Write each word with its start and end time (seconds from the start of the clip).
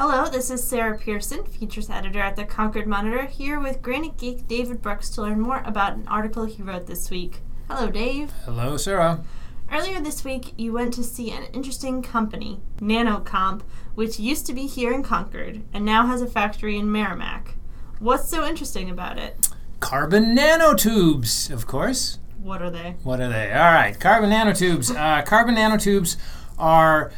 Hello, 0.00 0.28
this 0.28 0.48
is 0.48 0.62
Sarah 0.62 0.96
Pearson, 0.96 1.44
features 1.44 1.90
editor 1.90 2.20
at 2.20 2.36
the 2.36 2.44
Concord 2.44 2.86
Monitor, 2.86 3.24
here 3.24 3.58
with 3.58 3.82
Granite 3.82 4.16
Geek 4.16 4.46
David 4.46 4.80
Brooks 4.80 5.10
to 5.10 5.22
learn 5.22 5.40
more 5.40 5.60
about 5.66 5.94
an 5.94 6.06
article 6.06 6.44
he 6.44 6.62
wrote 6.62 6.86
this 6.86 7.10
week. 7.10 7.40
Hello, 7.68 7.90
Dave. 7.90 8.30
Hello, 8.44 8.76
Sarah. 8.76 9.24
Earlier 9.72 10.00
this 10.00 10.22
week, 10.22 10.54
you 10.56 10.72
went 10.72 10.94
to 10.94 11.02
see 11.02 11.32
an 11.32 11.46
interesting 11.52 12.00
company, 12.00 12.60
NanoComp, 12.78 13.62
which 13.96 14.20
used 14.20 14.46
to 14.46 14.52
be 14.52 14.68
here 14.68 14.92
in 14.92 15.02
Concord 15.02 15.62
and 15.72 15.84
now 15.84 16.06
has 16.06 16.22
a 16.22 16.28
factory 16.28 16.78
in 16.78 16.92
Merrimack. 16.92 17.56
What's 17.98 18.28
so 18.28 18.46
interesting 18.46 18.88
about 18.88 19.18
it? 19.18 19.48
Carbon 19.80 20.26
nanotubes, 20.36 21.50
of 21.50 21.66
course. 21.66 22.20
What 22.40 22.62
are 22.62 22.70
they? 22.70 22.94
What 23.02 23.20
are 23.20 23.28
they? 23.28 23.52
All 23.52 23.72
right, 23.72 23.98
carbon 23.98 24.30
nanotubes. 24.30 24.94
Uh, 24.94 25.22
carbon 25.22 25.56
nanotubes 25.56 26.16
are 26.56 27.10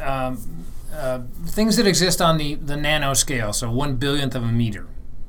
um, 0.00 0.63
uh, 0.94 1.22
things 1.46 1.76
that 1.76 1.86
exist 1.86 2.22
on 2.22 2.38
the, 2.38 2.54
the 2.54 2.76
nano 2.76 3.14
scale, 3.14 3.52
so 3.52 3.70
one 3.70 3.96
billionth 3.96 4.34
of 4.34 4.42
a 4.42 4.52
meter. 4.52 4.86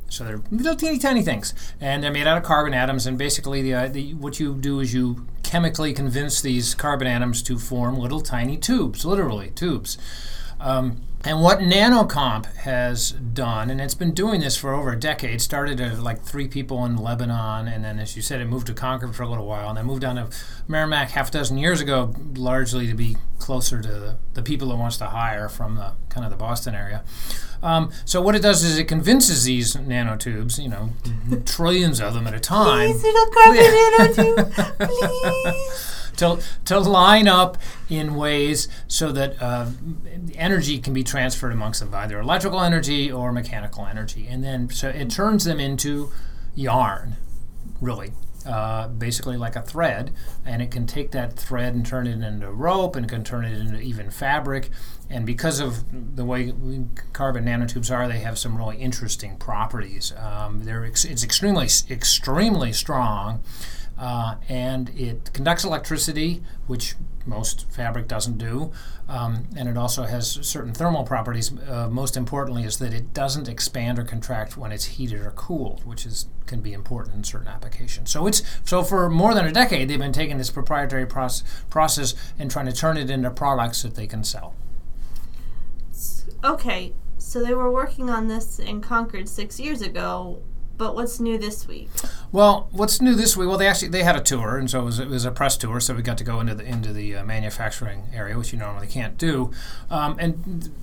So 0.09 0.23
they're 0.23 0.41
little 0.51 0.75
teeny 0.75 0.99
tiny 0.99 1.23
things, 1.23 1.53
and 1.81 2.03
they're 2.03 2.11
made 2.11 2.27
out 2.27 2.37
of 2.37 2.43
carbon 2.43 2.73
atoms. 2.73 3.05
And 3.07 3.17
basically, 3.17 3.61
the, 3.61 3.73
uh, 3.73 3.87
the, 3.87 4.13
what 4.13 4.39
you 4.39 4.53
do 4.55 4.79
is 4.79 4.93
you 4.93 5.27
chemically 5.43 5.93
convince 5.93 6.41
these 6.41 6.75
carbon 6.75 7.07
atoms 7.07 7.41
to 7.43 7.57
form 7.57 7.97
little 7.97 8.21
tiny 8.21 8.57
tubes, 8.57 9.03
literally 9.03 9.49
tubes. 9.51 9.97
Um, 10.59 11.01
and 11.25 11.41
what 11.41 11.57
NanoComp 11.57 12.45
has 12.57 13.11
done, 13.11 13.71
and 13.71 13.81
it's 13.81 13.95
been 13.95 14.13
doing 14.13 14.41
this 14.41 14.55
for 14.55 14.75
over 14.75 14.91
a 14.91 14.99
decade, 14.99 15.41
started 15.41 15.81
at 15.81 15.99
like 15.99 16.21
three 16.21 16.47
people 16.47 16.85
in 16.85 16.97
Lebanon, 16.97 17.67
and 17.67 17.83
then, 17.83 17.97
as 17.97 18.15
you 18.15 18.21
said, 18.21 18.41
it 18.41 18.45
moved 18.45 18.67
to 18.67 18.73
Concord 18.75 19.15
for 19.15 19.23
a 19.23 19.27
little 19.27 19.47
while, 19.47 19.69
and 19.69 19.77
then 19.77 19.87
moved 19.87 20.01
down 20.01 20.17
to 20.17 20.29
Merrimack 20.67 21.09
half 21.09 21.29
a 21.29 21.31
dozen 21.31 21.57
years 21.57 21.81
ago, 21.81 22.13
largely 22.35 22.85
to 22.85 22.93
be 22.93 23.17
closer 23.39 23.81
to 23.81 23.87
the, 23.87 24.17
the 24.35 24.43
people 24.43 24.71
it 24.71 24.77
wants 24.77 24.97
to 24.97 25.05
hire 25.05 25.49
from 25.49 25.75
the 25.75 25.93
kind 26.09 26.25
of 26.25 26.31
the 26.31 26.37
Boston 26.37 26.75
area. 26.75 27.03
Um, 27.63 27.91
so 28.05 28.21
what 28.21 28.35
it 28.35 28.43
does 28.43 28.63
is 28.63 28.77
it 28.77 28.87
convinces 28.87 29.45
these 29.45 29.75
nanotubes, 29.75 30.61
you 30.61 30.69
know, 30.69 30.91
trillions 31.45 31.99
of 31.99 32.13
them 32.13 32.27
at 32.27 32.35
a 32.35 32.39
time. 32.39 32.91
Please, 32.91 33.03
little 33.03 33.31
carbon 33.31 33.63
nanotube, 34.45 34.77
please. 35.43 35.94
To, 36.17 36.41
to 36.65 36.79
line 36.79 37.27
up 37.27 37.57
in 37.89 38.15
ways 38.15 38.67
so 38.87 39.11
that 39.11 39.41
uh, 39.41 39.67
energy 40.35 40.79
can 40.79 40.93
be 40.93 41.03
transferred 41.03 41.51
amongst 41.51 41.79
them, 41.79 41.93
either 41.93 42.19
electrical 42.19 42.61
energy 42.61 43.11
or 43.11 43.31
mechanical 43.31 43.85
energy. 43.85 44.27
And 44.27 44.43
then 44.43 44.69
so 44.69 44.89
it 44.89 45.09
turns 45.09 45.45
them 45.45 45.59
into 45.59 46.11
yarn, 46.55 47.17
really. 47.81 48.11
Uh, 48.45 48.87
basically 48.87 49.37
like 49.37 49.55
a 49.55 49.61
thread, 49.61 50.11
and 50.45 50.61
it 50.61 50.69
can 50.69 50.85
take 50.85 51.09
that 51.09 51.33
thread 51.33 51.73
and 51.73 51.83
turn 51.83 52.05
it 52.05 52.21
into 52.21 52.51
rope, 52.51 52.95
and 52.95 53.09
can 53.09 53.23
turn 53.23 53.43
it 53.43 53.57
into 53.59 53.79
even 53.79 54.11
fabric. 54.11 54.69
And 55.09 55.25
because 55.25 55.59
of 55.59 55.83
the 56.15 56.23
way 56.23 56.53
carbon 57.11 57.45
nanotubes 57.45 57.89
are, 57.89 58.07
they 58.07 58.19
have 58.19 58.37
some 58.37 58.55
really 58.55 58.77
interesting 58.77 59.37
properties. 59.37 60.13
Um, 60.15 60.63
they're 60.63 60.85
ex- 60.85 61.05
it's 61.05 61.23
extremely 61.23 61.67
extremely 61.89 62.71
strong. 62.71 63.41
Uh, 63.97 64.35
and 64.49 64.89
it 64.89 65.31
conducts 65.33 65.63
electricity, 65.63 66.43
which 66.67 66.95
most 67.25 67.69
fabric 67.71 68.07
doesn't 68.07 68.37
do, 68.37 68.71
um, 69.07 69.47
and 69.55 69.67
it 69.67 69.77
also 69.77 70.03
has 70.03 70.31
certain 70.41 70.73
thermal 70.73 71.03
properties. 71.03 71.51
Uh, 71.67 71.89
most 71.89 72.15
importantly, 72.17 72.63
is 72.63 72.77
that 72.77 72.93
it 72.93 73.13
doesn't 73.13 73.47
expand 73.47 73.99
or 73.99 74.03
contract 74.03 74.57
when 74.57 74.71
it's 74.71 74.85
heated 74.85 75.21
or 75.21 75.31
cooled, 75.31 75.85
which 75.85 76.05
is 76.05 76.27
can 76.45 76.61
be 76.61 76.73
important 76.73 77.15
in 77.15 77.23
certain 77.23 77.47
applications. 77.47 78.11
So 78.11 78.27
it's 78.27 78.43
so 78.63 78.83
for 78.83 79.09
more 79.09 79.33
than 79.33 79.45
a 79.45 79.51
decade 79.51 79.87
they've 79.87 79.99
been 79.99 80.13
taking 80.13 80.37
this 80.37 80.51
proprietary 80.51 81.05
proce- 81.05 81.43
process 81.69 82.13
and 82.37 82.51
trying 82.51 82.67
to 82.67 82.73
turn 82.73 82.97
it 82.97 83.09
into 83.09 83.29
products 83.31 83.81
that 83.81 83.95
they 83.95 84.07
can 84.07 84.23
sell. 84.23 84.53
Okay, 86.43 86.93
so 87.17 87.43
they 87.43 87.53
were 87.53 87.71
working 87.71 88.09
on 88.09 88.27
this 88.27 88.59
in 88.59 88.81
Concord 88.81 89.27
six 89.27 89.59
years 89.59 89.81
ago. 89.81 90.41
But 90.77 90.93
what's 90.93 91.21
new 91.21 91.37
this 91.37 91.67
week? 91.67 91.89
Well, 92.31 92.67
what's 92.71 93.01
new 93.01 93.15
this 93.15 93.37
week? 93.37 93.47
Well, 93.47 93.57
they 93.57 93.67
actually 93.67 93.89
they 93.89 94.03
had 94.03 94.15
a 94.15 94.21
tour, 94.21 94.57
and 94.57 94.69
so 94.69 94.81
it 94.81 94.85
was, 94.85 94.99
it 94.99 95.07
was 95.07 95.25
a 95.25 95.31
press 95.31 95.57
tour. 95.57 95.79
So 95.79 95.93
we 95.93 96.01
got 96.01 96.17
to 96.17 96.23
go 96.23 96.39
into 96.39 96.55
the 96.55 96.65
into 96.65 96.91
the 96.91 97.17
uh, 97.17 97.23
manufacturing 97.25 98.03
area, 98.13 98.37
which 98.37 98.51
you 98.51 98.59
normally 98.59 98.87
can't 98.87 99.17
do. 99.17 99.51
Um, 99.89 100.17
and 100.19 100.61
th- 100.61 100.73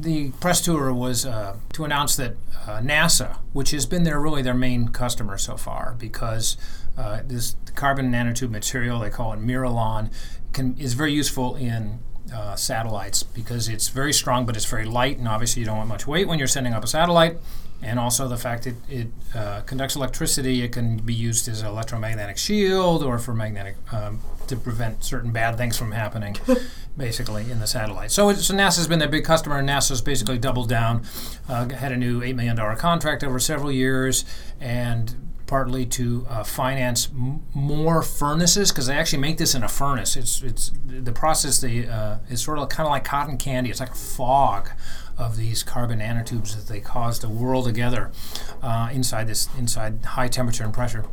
the 0.00 0.30
press 0.40 0.60
tour 0.60 0.92
was 0.92 1.24
uh, 1.24 1.56
to 1.72 1.84
announce 1.84 2.16
that 2.16 2.36
uh, 2.66 2.80
NASA, 2.80 3.36
which 3.52 3.70
has 3.70 3.86
been 3.86 4.04
their 4.04 4.20
really 4.20 4.42
their 4.42 4.54
main 4.54 4.88
customer 4.88 5.38
so 5.38 5.56
far, 5.56 5.94
because 5.98 6.56
uh, 6.96 7.20
this 7.24 7.56
carbon 7.74 8.12
nanotube 8.12 8.50
material 8.50 8.98
they 8.98 9.10
call 9.10 9.32
it 9.32 9.40
Miralon, 9.40 10.12
can 10.52 10.76
is 10.78 10.94
very 10.94 11.12
useful 11.12 11.54
in 11.54 12.00
uh, 12.32 12.56
satellites 12.56 13.22
because 13.22 13.68
it's 13.68 13.88
very 13.88 14.12
strong, 14.12 14.46
but 14.46 14.56
it's 14.56 14.64
very 14.64 14.84
light, 14.84 15.18
and 15.18 15.28
obviously 15.28 15.60
you 15.60 15.66
don't 15.66 15.76
want 15.78 15.88
much 15.88 16.06
weight 16.06 16.28
when 16.28 16.38
you're 16.38 16.48
sending 16.48 16.72
up 16.72 16.84
a 16.84 16.86
satellite 16.86 17.38
and 17.82 17.98
also 17.98 18.26
the 18.26 18.36
fact 18.36 18.64
that 18.64 18.74
it 18.90 19.08
uh, 19.34 19.60
conducts 19.60 19.94
electricity. 19.94 20.62
It 20.62 20.72
can 20.72 20.98
be 20.98 21.14
used 21.14 21.48
as 21.48 21.60
an 21.60 21.68
electromagnetic 21.68 22.36
shield 22.36 23.02
or 23.02 23.18
for 23.18 23.34
magnetic 23.34 23.76
um, 23.92 24.20
to 24.48 24.56
prevent 24.56 25.04
certain 25.04 25.30
bad 25.30 25.56
things 25.56 25.78
from 25.78 25.92
happening, 25.92 26.36
basically 26.96 27.50
in 27.50 27.60
the 27.60 27.66
satellite. 27.66 28.10
So, 28.10 28.32
so 28.32 28.54
NASA's 28.54 28.88
been 28.88 28.98
their 28.98 29.08
big 29.08 29.24
customer, 29.24 29.58
and 29.58 29.68
NASA's 29.68 30.02
basically 30.02 30.38
doubled 30.38 30.68
down, 30.68 31.04
uh, 31.48 31.68
had 31.68 31.92
a 31.92 31.96
new 31.96 32.22
eight 32.22 32.34
million 32.34 32.56
dollar 32.56 32.74
contract 32.74 33.22
over 33.22 33.38
several 33.38 33.70
years, 33.70 34.24
and 34.60 35.27
partly 35.48 35.84
to 35.86 36.24
uh, 36.28 36.44
finance 36.44 37.08
m- 37.12 37.42
more 37.54 38.02
furnaces 38.02 38.70
because 38.70 38.86
they 38.86 38.94
actually 38.94 39.18
make 39.18 39.38
this 39.38 39.54
in 39.56 39.64
a 39.64 39.68
furnace. 39.68 40.16
It's 40.16 40.42
it's 40.42 40.70
the 40.86 41.12
process. 41.12 41.60
They 41.60 41.88
uh, 41.88 42.18
is 42.30 42.40
sort 42.40 42.58
of 42.60 42.68
kind 42.68 42.86
of 42.86 42.90
like 42.92 43.04
cotton 43.04 43.36
candy. 43.36 43.70
It's 43.70 43.80
like 43.80 43.90
a 43.90 43.94
fog 43.94 44.70
of 45.16 45.36
these 45.36 45.64
carbon 45.64 45.98
nanotubes 45.98 46.54
that 46.54 46.72
they 46.72 46.78
cause 46.80 47.18
to 47.18 47.28
whirl 47.28 47.64
together 47.64 48.12
uh, 48.62 48.90
inside 48.92 49.26
this 49.26 49.48
inside 49.58 50.04
high 50.04 50.28
temperature 50.28 50.62
and 50.62 50.72
pressure. 50.72 51.04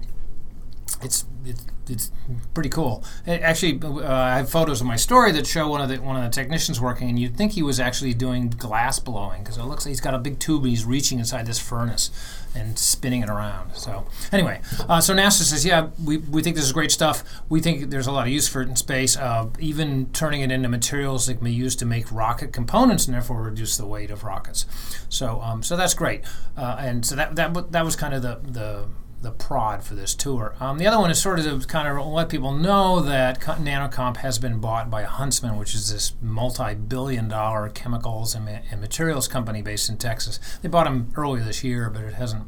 It's 1.02 1.26
it's, 1.46 1.66
it's 1.88 2.12
pretty 2.54 2.70
cool. 2.70 3.04
It 3.26 3.42
actually, 3.42 3.80
uh, 3.84 4.12
I 4.12 4.38
have 4.38 4.50
photos 4.50 4.82
of 4.82 4.88
my 4.88 4.96
story 4.96 5.32
that 5.34 5.46
show 5.46 5.68
one 5.68 5.82
of 5.82 5.90
the 5.90 5.98
one 5.98 6.16
of 6.16 6.24
the 6.24 6.30
technicians 6.30 6.82
working, 6.82 7.10
and 7.10 7.20
you'd 7.20 7.38
think 7.38 7.54
he 7.54 7.62
was 7.62 7.80
actually 7.80 8.14
doing 8.14 8.50
glass 8.50 9.00
blowing 9.00 9.44
because 9.44 9.58
it 9.58 9.64
looks 9.64 9.86
like 9.86 9.92
he's 9.92 10.02
got 10.02 10.14
a 10.14 10.20
big 10.20 10.40
tube 10.40 10.64
and 10.64 10.70
he's 10.70 10.86
reaching 10.86 11.20
inside 11.20 11.46
this 11.46 11.60
furnace 11.60 12.10
and 12.56 12.80
spinning 12.80 13.22
it 13.22 13.30
around. 13.30 13.76
So 13.76 14.08
anyway, 14.32 14.62
uh, 14.88 15.02
so 15.02 15.14
NASA 15.14 15.44
says, 15.44 15.66
yeah, 15.66 15.90
we, 16.04 16.18
we 16.18 16.42
think 16.42 16.56
this 16.56 16.66
is 16.66 16.72
great 16.72 16.92
stuff. 16.92 17.24
We 17.50 17.60
think 17.60 17.90
there's 17.90 18.08
a 18.08 18.12
lot 18.12 18.28
of 18.28 18.34
use 18.34 18.48
for 18.48 18.62
it 18.62 18.70
in 18.70 18.78
space, 18.78 19.18
uh, 19.18 19.50
even 19.60 20.10
turning 20.12 20.42
it 20.42 20.52
into 20.52 20.70
materials 20.70 21.28
that 21.28 21.36
can 21.36 21.44
be 21.44 21.54
used 21.54 21.80
to 21.80 21.86
make 21.86 22.10
rocket 22.12 22.54
components 22.54 23.06
and 23.06 23.14
therefore 23.14 23.42
reduce 23.44 23.76
the 23.76 23.86
weight 23.86 24.10
of 24.10 24.24
rockets. 24.24 24.66
So 25.10 25.42
um, 25.42 25.64
so 25.64 25.76
that's 25.76 25.94
great. 25.94 26.24
Uh, 26.58 26.78
and 26.80 27.06
so 27.06 27.16
that 27.16 27.36
that 27.36 27.72
that 27.72 27.86
was 27.86 27.96
kind 27.96 28.14
of 28.14 28.22
the 28.22 28.40
the 28.44 28.86
the 29.26 29.32
prod 29.32 29.84
for 29.84 29.96
this 29.96 30.16
tour. 30.16 30.56
Um, 30.60 30.78
the 30.78 30.88
other 30.88 31.00
one 31.00 31.12
is 31.12 31.20
sort 31.20 31.40
of 31.40 31.62
to 31.62 31.68
kind 31.68 31.88
of 31.88 32.06
let 32.06 32.30
people 32.30 32.54
know 32.54 33.02
that 33.02 33.42
NanoComp 33.42 34.18
has 34.18 34.40
been 34.40 34.60
bought 34.60 34.90
by 34.90 35.04
Huntsman, 35.04 35.58
which 35.58 35.76
is 35.76 35.92
this 35.92 36.14
multi-billion-dollar 36.22 37.70
chemicals 37.70 38.36
and, 38.36 38.46
ma- 38.46 38.60
and 38.72 38.80
materials 38.80 39.28
company 39.28 39.62
based 39.62 39.90
in 39.90 39.98
Texas. 39.98 40.40
They 40.62 40.70
bought 40.70 40.86
them 40.86 41.12
earlier 41.16 41.44
this 41.44 41.64
year, 41.64 41.90
but 41.90 42.04
it 42.04 42.14
hasn't. 42.14 42.48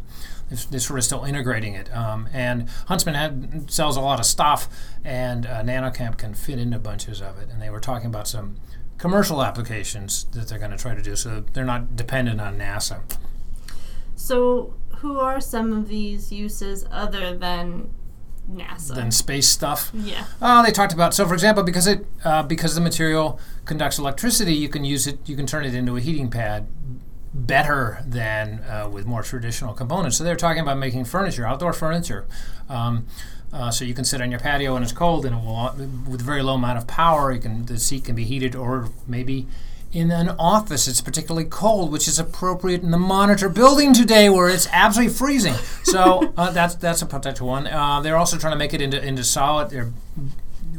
They're 0.69 0.79
sort 0.79 0.99
of 0.99 1.03
still 1.03 1.25
integrating 1.25 1.73
it. 1.73 1.93
Um, 1.93 2.29
and 2.31 2.69
Huntsman 2.87 3.15
had, 3.15 3.69
sells 3.69 3.97
a 3.97 4.01
lot 4.01 4.19
of 4.19 4.25
stuff, 4.25 4.69
and 5.03 5.45
uh, 5.45 5.61
NanoComp 5.61 6.17
can 6.17 6.33
fit 6.35 6.59
into 6.59 6.79
bunches 6.79 7.21
of 7.21 7.37
it. 7.39 7.49
And 7.51 7.61
they 7.61 7.69
were 7.69 7.81
talking 7.81 8.07
about 8.07 8.29
some 8.29 8.55
commercial 8.97 9.43
applications 9.43 10.23
that 10.31 10.47
they're 10.47 10.59
going 10.59 10.71
to 10.71 10.77
try 10.77 10.95
to 10.95 11.01
do, 11.01 11.15
so 11.15 11.43
they're 11.53 11.65
not 11.65 11.95
dependent 11.95 12.39
on 12.39 12.57
NASA. 12.57 13.01
So 14.17 14.73
who 14.97 15.19
are 15.19 15.39
some 15.39 15.71
of 15.71 15.87
these 15.87 16.31
uses 16.31 16.85
other 16.91 17.37
than 17.37 17.91
NASA? 18.51 18.95
Than 18.95 19.11
space 19.11 19.47
stuff. 19.47 19.91
Yeah. 19.93 20.25
Oh, 20.41 20.63
they 20.63 20.71
talked 20.71 20.91
about 20.91 21.13
so, 21.13 21.25
for 21.27 21.33
example, 21.33 21.63
because 21.63 21.87
it 21.87 22.05
uh, 22.25 22.43
because 22.43 22.75
the 22.75 22.81
material 22.81 23.39
conducts 23.65 23.99
electricity, 23.99 24.55
you 24.55 24.69
can 24.69 24.83
use 24.83 25.07
it. 25.07 25.19
You 25.29 25.35
can 25.35 25.45
turn 25.45 25.65
it 25.65 25.75
into 25.75 25.95
a 25.95 26.01
heating 26.01 26.29
pad 26.29 26.67
better 27.33 28.03
than 28.07 28.63
uh, 28.63 28.89
with 28.91 29.05
more 29.05 29.21
traditional 29.21 29.73
components. 29.73 30.17
So 30.17 30.23
they're 30.23 30.35
talking 30.35 30.63
about 30.63 30.77
making 30.77 31.05
furniture, 31.05 31.45
outdoor 31.45 31.73
furniture. 31.73 32.25
Um, 32.67 33.05
uh, 33.53 33.69
so 33.69 33.85
you 33.85 33.93
can 33.93 34.03
sit 34.03 34.19
on 34.19 34.31
your 34.31 34.39
patio 34.39 34.75
and 34.75 34.83
it's 34.83 34.91
cold, 34.91 35.25
and 35.25 35.35
it 35.35 35.43
will, 35.45 35.73
with 36.09 36.21
very 36.21 36.41
low 36.41 36.55
amount 36.55 36.79
of 36.79 36.87
power, 36.87 37.31
you 37.31 37.39
can 37.39 37.65
the 37.65 37.77
seat 37.79 38.05
can 38.05 38.15
be 38.15 38.23
heated, 38.23 38.55
or 38.55 38.89
maybe 39.05 39.47
in 39.93 40.11
an 40.11 40.29
office 40.37 40.87
it's 40.87 41.01
particularly 41.01 41.47
cold, 41.47 41.91
which 41.91 42.07
is 42.07 42.19
appropriate 42.19 42.81
in 42.81 42.91
the 42.91 42.97
monitor 42.97 43.49
building 43.49 43.93
today 43.93 44.29
where 44.29 44.49
it's 44.49 44.67
absolutely 44.71 45.13
freezing. 45.13 45.53
So 45.83 46.33
uh, 46.37 46.51
that's 46.51 46.75
that's 46.75 47.01
a 47.01 47.05
potential 47.05 47.47
one. 47.47 47.67
Uh, 47.67 48.01
they're 48.01 48.17
also 48.17 48.37
trying 48.37 48.53
to 48.53 48.59
make 48.59 48.73
it 48.73 48.81
into 48.81 49.03
into 49.03 49.23
solid. 49.23 49.69
They're 49.69 49.91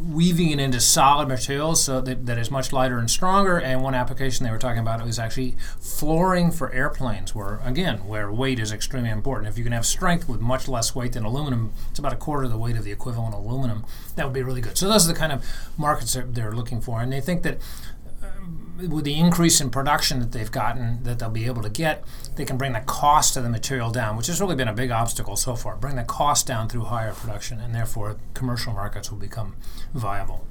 weaving 0.08 0.50
it 0.50 0.58
into 0.58 0.80
solid 0.80 1.28
materials 1.28 1.82
so 1.82 2.00
that, 2.00 2.24
that 2.26 2.38
is 2.38 2.50
much 2.50 2.72
lighter 2.72 2.98
and 2.98 3.10
stronger. 3.10 3.58
And 3.58 3.82
one 3.82 3.94
application 3.94 4.44
they 4.44 4.50
were 4.50 4.58
talking 4.58 4.80
about 4.80 5.04
was 5.04 5.18
actually 5.18 5.56
flooring 5.80 6.50
for 6.50 6.72
airplanes, 6.72 7.34
where 7.34 7.60
again, 7.64 8.06
where 8.06 8.32
weight 8.32 8.58
is 8.58 8.72
extremely 8.72 9.10
important. 9.10 9.48
If 9.48 9.58
you 9.58 9.64
can 9.64 9.72
have 9.72 9.84
strength 9.84 10.28
with 10.28 10.40
much 10.40 10.66
less 10.66 10.94
weight 10.94 11.12
than 11.12 11.24
aluminum, 11.24 11.72
it's 11.90 11.98
about 11.98 12.12
a 12.12 12.16
quarter 12.16 12.44
of 12.44 12.50
the 12.50 12.58
weight 12.58 12.76
of 12.76 12.84
the 12.84 12.92
equivalent 12.92 13.34
aluminum. 13.34 13.84
That 14.16 14.24
would 14.24 14.34
be 14.34 14.42
really 14.42 14.60
good. 14.60 14.78
So 14.78 14.88
those 14.88 15.08
are 15.08 15.12
the 15.12 15.18
kind 15.18 15.32
of 15.32 15.44
markets 15.76 16.14
that 16.14 16.34
they're 16.34 16.52
looking 16.52 16.80
for, 16.80 17.00
and 17.00 17.12
they 17.12 17.20
think 17.20 17.42
that 17.42 17.58
with 18.76 19.04
the 19.04 19.14
increase 19.14 19.60
in 19.60 19.70
production 19.70 20.20
that 20.20 20.32
they've 20.32 20.50
gotten, 20.50 21.02
that 21.02 21.18
they'll 21.18 21.30
be 21.30 21.46
able 21.46 21.62
to 21.62 21.68
get, 21.68 22.04
they 22.36 22.44
can 22.44 22.56
bring 22.56 22.72
the 22.72 22.80
cost 22.80 23.36
of 23.36 23.42
the 23.42 23.48
material 23.48 23.90
down, 23.90 24.16
which 24.16 24.28
has 24.28 24.40
really 24.40 24.54
been 24.54 24.68
a 24.68 24.72
big 24.72 24.90
obstacle 24.90 25.36
so 25.36 25.56
far. 25.56 25.76
Bring 25.76 25.96
the 25.96 26.04
cost 26.04 26.46
down 26.46 26.68
through 26.68 26.84
higher 26.84 27.12
production, 27.12 27.60
and 27.60 27.74
therefore 27.74 28.16
commercial 28.34 28.72
markets 28.72 29.10
will 29.10 29.18
become 29.18 29.56
viable. 29.94 30.46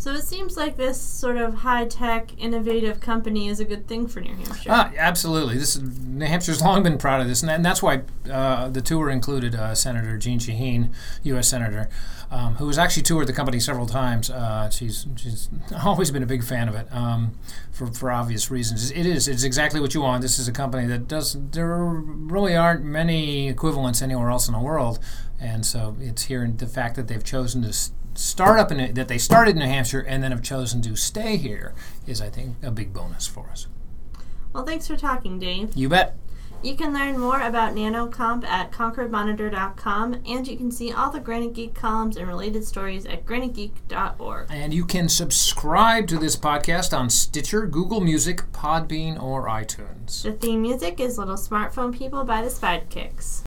So 0.00 0.14
it 0.14 0.22
seems 0.22 0.56
like 0.56 0.78
this 0.78 0.98
sort 0.98 1.36
of 1.36 1.56
high 1.56 1.84
tech, 1.84 2.30
innovative 2.38 3.00
company 3.00 3.48
is 3.48 3.60
a 3.60 3.66
good 3.66 3.86
thing 3.86 4.06
for 4.08 4.22
New 4.22 4.34
Hampshire. 4.34 4.70
Ah, 4.70 4.90
absolutely. 4.96 5.58
This 5.58 5.76
is, 5.76 5.82
New 5.82 6.24
Hampshire's 6.24 6.62
long 6.62 6.82
been 6.82 6.96
proud 6.96 7.20
of 7.20 7.28
this, 7.28 7.42
and, 7.42 7.50
and 7.50 7.62
that's 7.62 7.82
why 7.82 8.04
uh, 8.32 8.70
the 8.70 8.80
tour 8.80 9.10
included 9.10 9.54
uh, 9.54 9.74
Senator 9.74 10.16
Jeanne 10.16 10.38
Shaheen, 10.38 10.94
U.S. 11.24 11.48
Senator, 11.48 11.90
um, 12.30 12.54
who 12.54 12.66
has 12.68 12.78
actually 12.78 13.02
toured 13.02 13.26
the 13.26 13.34
company 13.34 13.60
several 13.60 13.84
times. 13.84 14.30
Uh, 14.30 14.70
she's 14.70 15.06
she's 15.16 15.50
always 15.84 16.10
been 16.10 16.22
a 16.22 16.26
big 16.26 16.44
fan 16.44 16.70
of 16.70 16.74
it 16.74 16.90
um, 16.90 17.32
for 17.70 17.86
for 17.88 18.10
obvious 18.10 18.50
reasons. 18.50 18.90
It 18.90 19.04
is 19.04 19.28
it's 19.28 19.44
exactly 19.44 19.80
what 19.82 19.92
you 19.92 20.00
want. 20.00 20.22
This 20.22 20.38
is 20.38 20.48
a 20.48 20.52
company 20.52 20.86
that 20.86 21.08
does. 21.08 21.36
There 21.50 21.76
really 21.76 22.56
aren't 22.56 22.84
many 22.86 23.50
equivalents 23.50 24.00
anywhere 24.00 24.30
else 24.30 24.48
in 24.48 24.54
the 24.54 24.60
world, 24.60 24.98
and 25.38 25.66
so 25.66 25.94
it's 26.00 26.22
here. 26.22 26.42
And 26.42 26.58
the 26.58 26.66
fact 26.66 26.96
that 26.96 27.06
they've 27.06 27.22
chosen 27.22 27.60
to 27.64 27.74
startup 28.14 28.70
in, 28.72 28.94
that 28.94 29.08
they 29.08 29.18
started 29.18 29.52
in 29.52 29.58
New 29.58 29.66
Hampshire 29.66 30.00
and 30.00 30.22
then 30.22 30.30
have 30.30 30.42
chosen 30.42 30.82
to 30.82 30.96
stay 30.96 31.36
here 31.36 31.74
is, 32.06 32.20
I 32.20 32.30
think, 32.30 32.56
a 32.62 32.70
big 32.70 32.92
bonus 32.92 33.26
for 33.26 33.48
us. 33.50 33.66
Well, 34.52 34.64
thanks 34.64 34.86
for 34.86 34.96
talking, 34.96 35.38
Dave. 35.38 35.76
You 35.76 35.88
bet. 35.88 36.16
You 36.62 36.76
can 36.76 36.92
learn 36.92 37.18
more 37.18 37.40
about 37.40 37.74
NanoComp 37.74 38.44
at 38.44 38.70
concordmonitor.com, 38.70 40.22
and 40.26 40.46
you 40.46 40.58
can 40.58 40.70
see 40.70 40.92
all 40.92 41.10
the 41.10 41.18
Granite 41.18 41.54
Geek 41.54 41.74
columns 41.74 42.18
and 42.18 42.28
related 42.28 42.64
stories 42.64 43.06
at 43.06 43.24
granitegeek.org. 43.24 44.48
And 44.50 44.74
you 44.74 44.84
can 44.84 45.08
subscribe 45.08 46.06
to 46.08 46.18
this 46.18 46.36
podcast 46.36 46.96
on 46.96 47.08
Stitcher, 47.08 47.66
Google 47.66 48.02
Music, 48.02 48.42
Podbean, 48.52 49.20
or 49.20 49.46
iTunes. 49.46 50.22
The 50.22 50.32
theme 50.32 50.60
music 50.60 51.00
is 51.00 51.16
Little 51.16 51.36
Smartphone 51.36 51.96
People 51.96 52.24
by 52.24 52.42
the 52.42 52.50
Spidekicks. 52.50 53.44